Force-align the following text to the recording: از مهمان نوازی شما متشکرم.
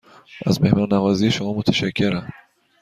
از 0.45 0.61
مهمان 0.61 0.87
نوازی 0.93 1.31
شما 1.31 1.53
متشکرم. 1.53 2.33